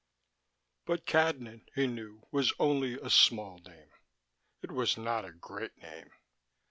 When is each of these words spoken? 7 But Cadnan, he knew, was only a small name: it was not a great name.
7 0.87 0.87
But 0.87 1.05
Cadnan, 1.05 1.67
he 1.75 1.85
knew, 1.85 2.25
was 2.31 2.53
only 2.57 2.95
a 2.99 3.11
small 3.11 3.59
name: 3.59 3.91
it 4.63 4.71
was 4.71 4.97
not 4.97 5.25
a 5.25 5.31
great 5.31 5.77
name. 5.77 6.09